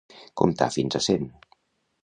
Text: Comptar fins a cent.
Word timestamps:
Comptar 0.41 0.69
fins 0.77 0.99
a 1.01 1.03
cent. 1.09 1.31